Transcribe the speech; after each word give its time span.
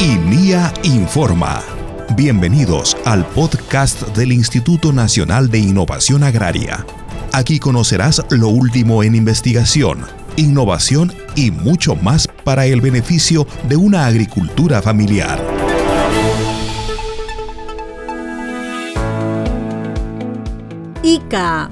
INIA 0.00 0.72
Informa. 0.84 1.60
Bienvenidos 2.14 2.96
al 3.04 3.26
podcast 3.26 4.00
del 4.16 4.30
Instituto 4.30 4.92
Nacional 4.92 5.50
de 5.50 5.58
Innovación 5.58 6.22
Agraria. 6.22 6.86
Aquí 7.32 7.58
conocerás 7.58 8.24
lo 8.30 8.46
último 8.46 9.02
en 9.02 9.16
investigación, 9.16 10.06
innovación 10.36 11.12
y 11.34 11.50
mucho 11.50 11.96
más 11.96 12.28
para 12.44 12.66
el 12.66 12.80
beneficio 12.80 13.44
de 13.68 13.74
una 13.74 14.06
agricultura 14.06 14.80
familiar. 14.82 15.42
ICA. 21.02 21.70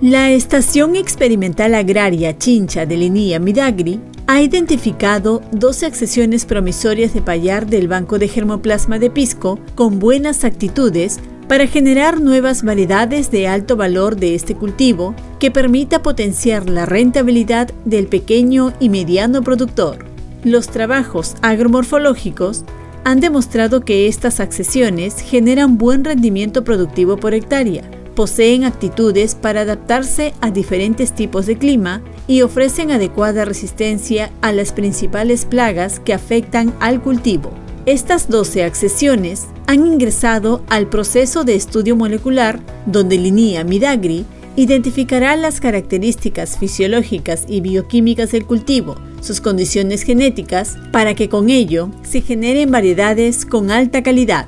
La 0.00 0.30
Estación 0.30 0.96
Experimental 0.96 1.76
Agraria 1.76 2.36
Chincha 2.36 2.84
de 2.84 2.96
Linía 2.96 3.38
Midagri 3.38 4.00
ha 4.30 4.40
identificado 4.42 5.42
12 5.50 5.86
accesiones 5.86 6.44
promisorias 6.44 7.12
de 7.12 7.20
payar 7.20 7.66
del 7.66 7.88
Banco 7.88 8.16
de 8.20 8.28
Germoplasma 8.28 9.00
de 9.00 9.10
Pisco 9.10 9.58
con 9.74 9.98
buenas 9.98 10.44
actitudes 10.44 11.18
para 11.48 11.66
generar 11.66 12.20
nuevas 12.20 12.62
variedades 12.62 13.32
de 13.32 13.48
alto 13.48 13.76
valor 13.76 14.14
de 14.14 14.36
este 14.36 14.54
cultivo 14.54 15.16
que 15.40 15.50
permita 15.50 16.04
potenciar 16.04 16.70
la 16.70 16.86
rentabilidad 16.86 17.72
del 17.84 18.06
pequeño 18.06 18.72
y 18.78 18.88
mediano 18.88 19.42
productor. 19.42 20.06
Los 20.44 20.68
trabajos 20.68 21.34
agromorfológicos 21.42 22.62
han 23.02 23.18
demostrado 23.18 23.80
que 23.80 24.06
estas 24.06 24.38
accesiones 24.38 25.20
generan 25.20 25.76
buen 25.76 26.04
rendimiento 26.04 26.62
productivo 26.62 27.16
por 27.16 27.34
hectárea, 27.34 27.82
poseen 28.14 28.62
actitudes 28.62 29.34
para 29.34 29.62
adaptarse 29.62 30.34
a 30.40 30.52
diferentes 30.52 31.16
tipos 31.16 31.46
de 31.46 31.58
clima 31.58 32.00
y 32.30 32.42
ofrecen 32.42 32.92
adecuada 32.92 33.44
resistencia 33.44 34.30
a 34.40 34.52
las 34.52 34.70
principales 34.70 35.44
plagas 35.44 35.98
que 35.98 36.14
afectan 36.14 36.72
al 36.78 37.02
cultivo. 37.02 37.50
Estas 37.86 38.28
12 38.28 38.62
accesiones 38.62 39.48
han 39.66 39.84
ingresado 39.84 40.62
al 40.68 40.88
proceso 40.88 41.42
de 41.42 41.56
estudio 41.56 41.96
molecular 41.96 42.60
donde 42.86 43.18
Linea 43.18 43.64
Midagri 43.64 44.26
identificará 44.54 45.34
las 45.34 45.60
características 45.60 46.56
fisiológicas 46.56 47.46
y 47.48 47.62
bioquímicas 47.62 48.30
del 48.30 48.46
cultivo, 48.46 48.94
sus 49.20 49.40
condiciones 49.40 50.02
genéticas, 50.02 50.78
para 50.92 51.14
que 51.14 51.28
con 51.28 51.50
ello 51.50 51.90
se 52.02 52.20
generen 52.20 52.70
variedades 52.70 53.44
con 53.44 53.72
alta 53.72 54.04
calidad. 54.04 54.46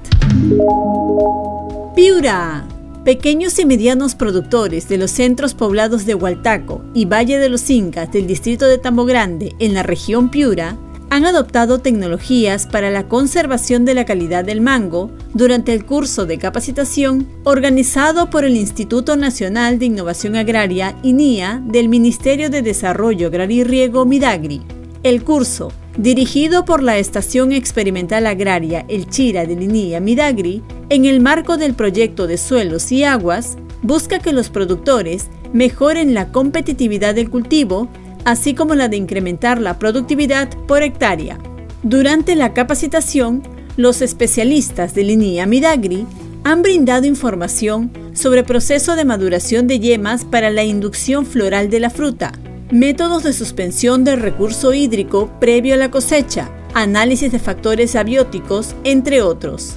Piura 1.96 2.64
Pequeños 3.04 3.58
y 3.58 3.64
medianos 3.64 4.14
productores 4.14 4.88
de 4.88 4.96
los 4.96 5.10
centros 5.10 5.54
poblados 5.54 6.06
de 6.06 6.14
Hualtaco 6.14 6.84
y 6.94 7.04
Valle 7.04 7.38
de 7.38 7.48
los 7.48 7.68
Incas 7.68 8.12
del 8.12 8.28
distrito 8.28 8.66
de 8.66 8.78
Tambo 8.78 9.04
Grande 9.04 9.56
en 9.58 9.74
la 9.74 9.82
región 9.82 10.30
Piura 10.30 10.78
han 11.10 11.26
adoptado 11.26 11.80
tecnologías 11.80 12.68
para 12.68 12.92
la 12.92 13.08
conservación 13.08 13.84
de 13.84 13.94
la 13.94 14.04
calidad 14.04 14.44
del 14.44 14.60
mango 14.60 15.10
durante 15.34 15.74
el 15.74 15.84
curso 15.84 16.26
de 16.26 16.38
capacitación 16.38 17.26
organizado 17.42 18.30
por 18.30 18.44
el 18.44 18.56
Instituto 18.56 19.16
Nacional 19.16 19.80
de 19.80 19.86
Innovación 19.86 20.36
Agraria 20.36 20.96
INIA 21.02 21.60
del 21.66 21.88
Ministerio 21.88 22.50
de 22.50 22.62
Desarrollo 22.62 23.26
Agrario 23.26 23.62
y 23.62 23.64
Riego 23.64 24.06
Midagri. 24.06 24.62
El 25.02 25.24
curso, 25.24 25.72
dirigido 25.96 26.64
por 26.64 26.82
la 26.82 26.98
Estación 26.98 27.52
Experimental 27.52 28.26
Agraria 28.26 28.84
El 28.88 29.08
Chira 29.08 29.46
de 29.46 29.52
INIA 29.52 30.00
Midagri, 30.00 30.62
en 30.88 31.04
el 31.04 31.20
marco 31.20 31.56
del 31.56 31.74
proyecto 31.74 32.26
de 32.26 32.38
suelos 32.38 32.90
y 32.92 33.04
aguas, 33.04 33.56
busca 33.82 34.18
que 34.18 34.32
los 34.32 34.48
productores 34.48 35.28
mejoren 35.52 36.14
la 36.14 36.32
competitividad 36.32 37.14
del 37.14 37.30
cultivo 37.30 37.88
así 38.24 38.54
como 38.54 38.74
la 38.74 38.88
de 38.88 38.96
incrementar 38.96 39.60
la 39.60 39.78
productividad 39.78 40.48
por 40.66 40.82
hectárea. 40.82 41.38
Durante 41.82 42.36
la 42.36 42.54
capacitación, 42.54 43.42
los 43.76 44.02
especialistas 44.02 44.94
de 44.94 45.04
Linea 45.04 45.46
Midagri 45.46 46.06
han 46.44 46.62
brindado 46.62 47.06
información 47.06 47.90
sobre 48.14 48.44
proceso 48.44 48.96
de 48.96 49.04
maduración 49.04 49.66
de 49.66 49.80
yemas 49.80 50.24
para 50.24 50.50
la 50.50 50.64
inducción 50.64 51.24
floral 51.24 51.70
de 51.70 51.80
la 51.80 51.90
fruta, 51.90 52.32
métodos 52.72 53.22
de 53.22 53.34
suspensión 53.34 54.02
del 54.02 54.18
recurso 54.18 54.72
hídrico 54.72 55.30
previo 55.38 55.74
a 55.74 55.76
la 55.76 55.90
cosecha, 55.90 56.50
análisis 56.72 57.30
de 57.30 57.38
factores 57.38 57.94
abióticos, 57.94 58.74
entre 58.82 59.20
otros. 59.20 59.74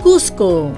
Cusco. 0.00 0.70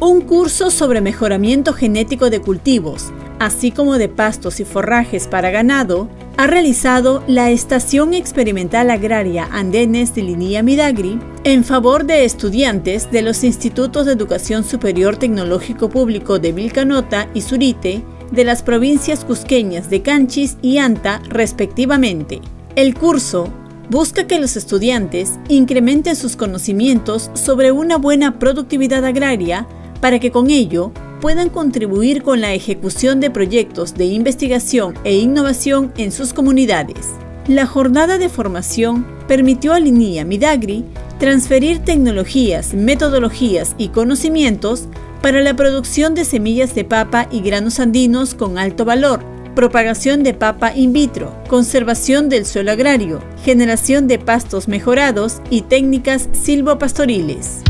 Un 0.00 0.20
curso 0.20 0.70
sobre 0.70 1.00
mejoramiento 1.00 1.72
genético 1.72 2.28
de 2.28 2.40
cultivos, 2.40 3.10
así 3.38 3.70
como 3.70 3.96
de 3.96 4.10
pastos 4.10 4.60
y 4.60 4.66
forrajes 4.66 5.26
para 5.26 5.50
ganado, 5.50 6.10
ha 6.36 6.46
realizado 6.46 7.24
la 7.26 7.50
Estación 7.50 8.12
Experimental 8.12 8.90
Agraria 8.90 9.48
Andenes 9.50 10.14
de 10.14 10.22
Linía 10.22 10.62
Midagri 10.62 11.18
en 11.44 11.64
favor 11.64 12.04
de 12.04 12.26
estudiantes 12.26 13.10
de 13.10 13.22
los 13.22 13.42
Institutos 13.42 14.04
de 14.04 14.12
Educación 14.12 14.62
Superior 14.62 15.16
Tecnológico 15.16 15.88
Público 15.88 16.38
de 16.38 16.52
Vilcanota 16.52 17.28
y 17.32 17.40
Surite 17.40 18.04
de 18.30 18.44
las 18.44 18.62
provincias 18.62 19.24
cusqueñas 19.24 19.90
de 19.90 20.02
Canchis 20.02 20.56
y 20.62 20.78
Anta, 20.78 21.20
respectivamente. 21.28 22.40
El 22.76 22.94
curso 22.94 23.48
busca 23.90 24.26
que 24.26 24.38
los 24.38 24.56
estudiantes 24.56 25.38
incrementen 25.48 26.14
sus 26.14 26.36
conocimientos 26.36 27.30
sobre 27.34 27.72
una 27.72 27.96
buena 27.96 28.38
productividad 28.38 29.04
agraria 29.04 29.66
para 30.00 30.18
que 30.18 30.30
con 30.30 30.50
ello 30.50 30.92
puedan 31.20 31.48
contribuir 31.48 32.22
con 32.22 32.40
la 32.40 32.54
ejecución 32.54 33.20
de 33.20 33.30
proyectos 33.30 33.94
de 33.94 34.06
investigación 34.06 34.94
e 35.04 35.16
innovación 35.16 35.92
en 35.96 36.12
sus 36.12 36.32
comunidades. 36.32 37.08
La 37.48 37.66
jornada 37.66 38.18
de 38.18 38.28
formación 38.28 39.06
permitió 39.26 39.72
a 39.72 39.80
Linía 39.80 40.24
Midagri 40.24 40.84
transferir 41.18 41.80
tecnologías, 41.80 42.74
metodologías 42.74 43.74
y 43.78 43.88
conocimientos 43.88 44.86
para 45.22 45.40
la 45.40 45.54
producción 45.54 46.14
de 46.14 46.24
semillas 46.24 46.74
de 46.74 46.84
papa 46.84 47.28
y 47.30 47.40
granos 47.40 47.80
andinos 47.80 48.34
con 48.34 48.58
alto 48.58 48.84
valor, 48.84 49.24
propagación 49.54 50.22
de 50.22 50.34
papa 50.34 50.72
in 50.74 50.92
vitro, 50.92 51.34
conservación 51.48 52.28
del 52.28 52.46
suelo 52.46 52.70
agrario, 52.70 53.20
generación 53.44 54.06
de 54.06 54.18
pastos 54.18 54.68
mejorados 54.68 55.42
y 55.50 55.62
técnicas 55.62 56.28
silvopastoriles. 56.32 57.62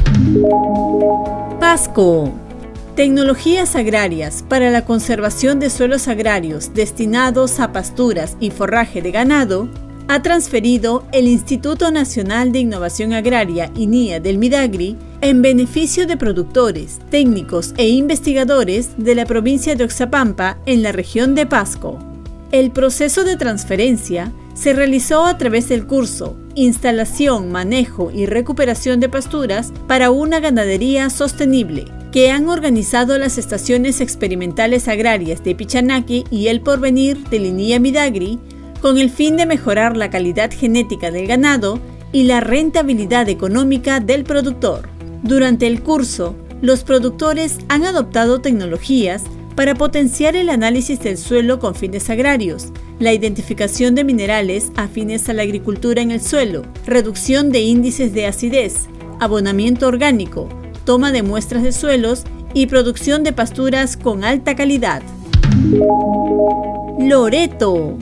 Pasco 1.60 2.32
Tecnologías 2.94 3.76
agrarias 3.76 4.44
para 4.48 4.70
la 4.70 4.84
conservación 4.84 5.60
de 5.60 5.70
suelos 5.70 6.08
agrarios 6.08 6.74
destinados 6.74 7.60
a 7.60 7.72
pasturas 7.72 8.36
y 8.40 8.50
forraje 8.50 9.02
de 9.02 9.12
ganado 9.12 9.68
ha 10.08 10.20
transferido 10.22 11.04
el 11.12 11.28
Instituto 11.28 11.90
Nacional 11.90 12.50
de 12.50 12.58
Innovación 12.58 13.12
Agraria 13.12 13.70
INIA 13.76 14.20
del 14.20 14.38
Midagri 14.38 14.96
en 15.20 15.42
beneficio 15.42 16.06
de 16.06 16.16
productores, 16.16 17.00
técnicos 17.10 17.74
e 17.76 17.88
investigadores 17.88 18.90
de 18.96 19.14
la 19.14 19.26
provincia 19.26 19.74
de 19.74 19.84
Oxapampa 19.84 20.58
en 20.66 20.82
la 20.82 20.92
región 20.92 21.34
de 21.34 21.46
Pasco. 21.46 21.98
El 22.52 22.70
proceso 22.70 23.24
de 23.24 23.36
transferencia 23.36 24.32
se 24.54 24.72
realizó 24.72 25.24
a 25.24 25.36
través 25.36 25.68
del 25.68 25.86
curso 25.86 26.36
Instalación, 26.54 27.52
Manejo 27.52 28.10
y 28.10 28.26
Recuperación 28.26 29.00
de 29.00 29.08
Pasturas 29.08 29.72
para 29.86 30.10
una 30.10 30.40
ganadería 30.40 31.10
sostenible 31.10 31.84
que 32.10 32.30
han 32.30 32.48
organizado 32.48 33.18
las 33.18 33.38
estaciones 33.38 34.00
experimentales 34.00 34.88
agrarias 34.88 35.44
de 35.44 35.54
Pichanaki 35.54 36.24
y 36.30 36.48
El 36.48 36.60
Porvenir 36.60 37.28
de 37.28 37.38
Linía 37.38 37.78
Midagri 37.78 38.38
con 38.80 38.98
el 38.98 39.10
fin 39.10 39.36
de 39.36 39.46
mejorar 39.46 39.96
la 39.96 40.10
calidad 40.10 40.50
genética 40.50 41.10
del 41.10 41.26
ganado 41.26 41.80
y 42.12 42.24
la 42.24 42.40
rentabilidad 42.40 43.28
económica 43.28 44.00
del 44.00 44.24
productor. 44.24 44.97
Durante 45.22 45.66
el 45.66 45.82
curso, 45.82 46.36
los 46.60 46.84
productores 46.84 47.58
han 47.68 47.84
adoptado 47.84 48.40
tecnologías 48.40 49.24
para 49.54 49.74
potenciar 49.74 50.36
el 50.36 50.50
análisis 50.50 51.00
del 51.00 51.18
suelo 51.18 51.58
con 51.58 51.74
fines 51.74 52.10
agrarios, 52.10 52.68
la 53.00 53.12
identificación 53.12 53.94
de 53.94 54.04
minerales 54.04 54.70
afines 54.76 55.28
a 55.28 55.32
la 55.32 55.42
agricultura 55.42 56.00
en 56.00 56.10
el 56.10 56.20
suelo, 56.20 56.62
reducción 56.86 57.50
de 57.50 57.60
índices 57.60 58.12
de 58.12 58.26
acidez, 58.26 58.88
abonamiento 59.20 59.86
orgánico, 59.86 60.48
toma 60.84 61.12
de 61.12 61.22
muestras 61.22 61.62
de 61.62 61.72
suelos 61.72 62.24
y 62.54 62.66
producción 62.66 63.24
de 63.24 63.32
pasturas 63.32 63.96
con 63.96 64.24
alta 64.24 64.54
calidad. 64.56 65.02
Loreto. 66.98 67.98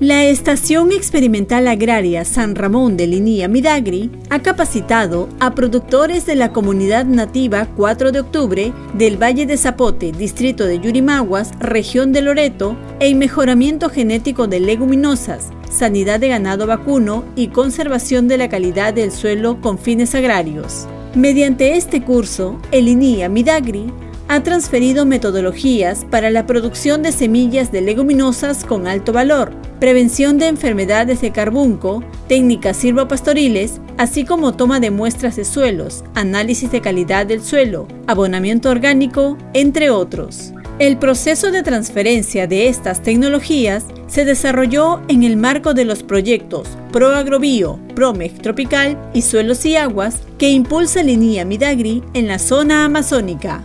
La 0.00 0.26
Estación 0.26 0.92
Experimental 0.92 1.66
Agraria 1.66 2.26
San 2.26 2.54
Ramón 2.54 2.98
de 2.98 3.06
Linía 3.06 3.48
Midagri 3.48 4.10
ha 4.28 4.42
capacitado 4.42 5.26
a 5.40 5.54
productores 5.54 6.26
de 6.26 6.34
la 6.34 6.52
comunidad 6.52 7.06
nativa 7.06 7.66
4 7.78 8.12
de 8.12 8.20
octubre 8.20 8.72
del 8.92 9.16
Valle 9.16 9.46
de 9.46 9.56
Zapote, 9.56 10.12
distrito 10.12 10.66
de 10.66 10.80
Yurimaguas, 10.80 11.52
región 11.60 12.12
de 12.12 12.20
Loreto, 12.20 12.76
en 13.00 13.16
mejoramiento 13.16 13.88
genético 13.88 14.46
de 14.46 14.60
leguminosas, 14.60 15.48
sanidad 15.70 16.20
de 16.20 16.28
ganado 16.28 16.66
vacuno 16.66 17.24
y 17.34 17.48
conservación 17.48 18.28
de 18.28 18.36
la 18.36 18.50
calidad 18.50 18.92
del 18.92 19.10
suelo 19.10 19.62
con 19.62 19.78
fines 19.78 20.14
agrarios. 20.14 20.86
Mediante 21.14 21.74
este 21.74 22.02
curso, 22.02 22.60
el 22.70 22.88
INIA 22.88 23.30
Midagri 23.30 23.90
ha 24.28 24.42
transferido 24.42 25.06
metodologías 25.06 26.04
para 26.10 26.30
la 26.30 26.46
producción 26.46 27.02
de 27.02 27.12
semillas 27.12 27.70
de 27.70 27.80
leguminosas 27.80 28.64
con 28.64 28.86
alto 28.86 29.12
valor, 29.12 29.52
prevención 29.78 30.38
de 30.38 30.48
enfermedades 30.48 31.20
de 31.20 31.30
carbunco, 31.30 32.02
técnicas 32.28 32.76
silvopastoriles, 32.78 33.80
así 33.98 34.24
como 34.24 34.54
toma 34.54 34.80
de 34.80 34.90
muestras 34.90 35.36
de 35.36 35.44
suelos, 35.44 36.04
análisis 36.14 36.70
de 36.70 36.80
calidad 36.80 37.26
del 37.26 37.42
suelo, 37.42 37.86
abonamiento 38.06 38.70
orgánico, 38.70 39.38
entre 39.52 39.90
otros. 39.90 40.52
El 40.78 40.98
proceso 40.98 41.50
de 41.50 41.62
transferencia 41.62 42.46
de 42.46 42.68
estas 42.68 43.02
tecnologías 43.02 43.84
se 44.08 44.26
desarrolló 44.26 45.00
en 45.08 45.22
el 45.22 45.36
marco 45.38 45.72
de 45.72 45.86
los 45.86 46.02
proyectos 46.02 46.68
ProAgrobio, 46.92 47.78
ProMeg 47.94 48.42
Tropical 48.42 48.98
y 49.14 49.22
Suelos 49.22 49.64
y 49.64 49.76
Aguas 49.76 50.20
que 50.36 50.50
impulsa 50.50 51.02
Linía 51.02 51.46
Midagri 51.46 52.02
en 52.12 52.28
la 52.28 52.38
zona 52.38 52.84
amazónica. 52.84 53.62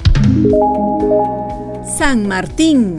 San 1.97 2.27
Martín. 2.27 2.97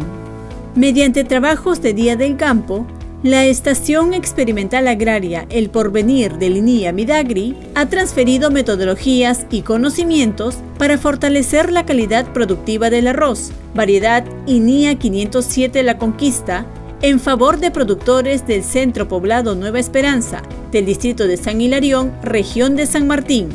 Mediante 0.74 1.24
trabajos 1.24 1.82
de 1.82 1.92
Día 1.92 2.16
del 2.16 2.36
Campo, 2.36 2.86
la 3.22 3.44
Estación 3.44 4.14
Experimental 4.14 4.88
Agraria 4.88 5.46
El 5.48 5.70
Porvenir 5.70 6.38
de 6.38 6.50
Linía 6.50 6.92
Midagri 6.92 7.56
ha 7.74 7.86
transferido 7.86 8.50
metodologías 8.50 9.46
y 9.50 9.62
conocimientos 9.62 10.56
para 10.78 10.98
fortalecer 10.98 11.70
la 11.70 11.86
calidad 11.86 12.32
productiva 12.32 12.90
del 12.90 13.06
arroz, 13.06 13.52
variedad 13.74 14.24
INIA 14.46 14.98
507 14.98 15.82
La 15.82 15.98
Conquista, 15.98 16.66
en 17.00 17.20
favor 17.20 17.58
de 17.58 17.70
productores 17.70 18.46
del 18.46 18.64
Centro 18.64 19.08
Poblado 19.08 19.54
Nueva 19.54 19.78
Esperanza, 19.78 20.42
del 20.70 20.86
Distrito 20.86 21.26
de 21.26 21.36
San 21.36 21.60
Hilarión, 21.60 22.12
región 22.22 22.76
de 22.76 22.86
San 22.86 23.06
Martín. 23.06 23.48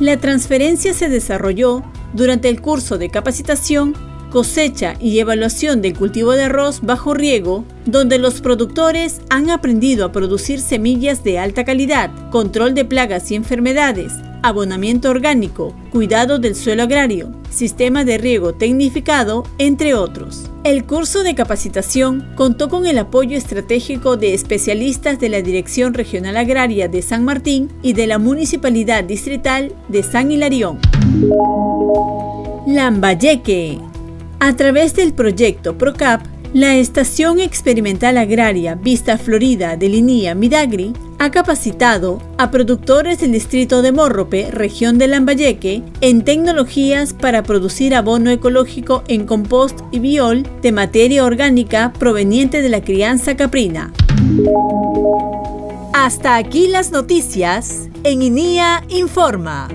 La 0.00 0.18
transferencia 0.18 0.92
se 0.92 1.08
desarrolló 1.08 1.82
durante 2.12 2.48
el 2.48 2.60
curso 2.60 2.98
de 2.98 3.10
capacitación 3.10 3.94
cosecha 4.30 4.96
y 5.00 5.18
evaluación 5.18 5.80
del 5.80 5.94
cultivo 5.94 6.32
de 6.32 6.44
arroz 6.44 6.80
bajo 6.82 7.14
riego, 7.14 7.64
donde 7.86 8.18
los 8.18 8.40
productores 8.40 9.20
han 9.30 9.50
aprendido 9.50 10.04
a 10.04 10.12
producir 10.12 10.60
semillas 10.60 11.24
de 11.24 11.38
alta 11.38 11.64
calidad, 11.64 12.10
control 12.30 12.74
de 12.74 12.84
plagas 12.84 13.30
y 13.30 13.34
enfermedades, 13.34 14.12
abonamiento 14.42 15.10
orgánico, 15.10 15.74
cuidado 15.90 16.38
del 16.38 16.54
suelo 16.54 16.82
agrario, 16.82 17.32
sistema 17.50 18.04
de 18.04 18.18
riego 18.18 18.52
tecnificado, 18.52 19.44
entre 19.58 19.94
otros. 19.94 20.50
El 20.64 20.84
curso 20.84 21.22
de 21.22 21.34
capacitación 21.34 22.28
contó 22.34 22.68
con 22.68 22.86
el 22.86 22.98
apoyo 22.98 23.36
estratégico 23.36 24.16
de 24.16 24.34
especialistas 24.34 25.18
de 25.18 25.28
la 25.28 25.40
Dirección 25.40 25.94
Regional 25.94 26.36
Agraria 26.36 26.88
de 26.88 27.02
San 27.02 27.24
Martín 27.24 27.70
y 27.82 27.92
de 27.92 28.06
la 28.06 28.18
Municipalidad 28.18 29.04
Distrital 29.04 29.72
de 29.88 30.02
San 30.02 30.30
Hilarión. 30.30 30.78
Lambayeque 32.66 33.78
a 34.38 34.54
través 34.54 34.94
del 34.94 35.14
proyecto 35.14 35.78
PROCAP, 35.78 36.26
la 36.52 36.76
Estación 36.76 37.40
Experimental 37.40 38.18
Agraria 38.18 38.74
Vista 38.74 39.16
Florida 39.16 39.78
de 39.78 39.88
Linía 39.88 40.34
Midagri 40.34 40.92
ha 41.18 41.30
capacitado 41.30 42.20
a 42.36 42.50
productores 42.50 43.20
del 43.20 43.32
distrito 43.32 43.80
de 43.80 43.92
Morrope, 43.92 44.50
región 44.50 44.98
de 44.98 45.06
Lambayeque, 45.06 45.82
en 46.02 46.22
tecnologías 46.22 47.14
para 47.14 47.42
producir 47.42 47.94
abono 47.94 48.30
ecológico 48.30 49.02
en 49.08 49.24
compost 49.24 49.80
y 49.92 50.00
biol 50.00 50.42
de 50.60 50.72
materia 50.72 51.24
orgánica 51.24 51.94
proveniente 51.98 52.60
de 52.60 52.68
la 52.68 52.82
crianza 52.82 53.36
caprina. 53.36 53.90
Hasta 55.94 56.36
aquí 56.36 56.68
las 56.68 56.90
noticias 56.92 57.88
en 58.04 58.20
INIA 58.20 58.84
Informa. 58.90 59.68